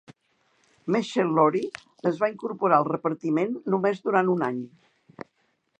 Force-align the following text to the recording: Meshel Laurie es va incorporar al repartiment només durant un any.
Meshel 0.95 1.29
Laurie 1.39 1.83
es 2.11 2.17
va 2.23 2.31
incorporar 2.33 2.81
al 2.81 2.89
repartiment 2.91 3.53
només 3.75 4.03
durant 4.09 4.35
un 4.37 4.45
any. 4.51 4.59